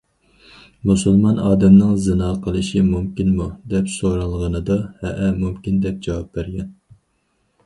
[0.91, 6.75] مۇسۇلمان ئادەمنىڭ زىنا قىلىشى مۇمكىنمۇ؟ دەپ سورالغىنىدا، ھەئە، مۇمكىن دەپ جاۋاب بەرگەن.